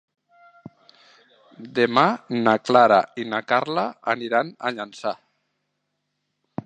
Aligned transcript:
Demà 1.79 2.05
na 2.47 2.55
Clara 2.69 2.99
i 3.25 3.29
na 3.35 3.43
Carla 3.53 3.85
aniran 4.15 4.51
a 4.67 4.73
Llançà. 4.79 5.17